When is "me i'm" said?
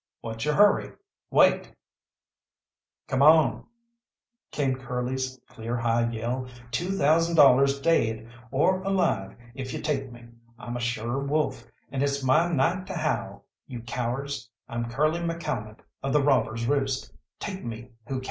10.11-10.75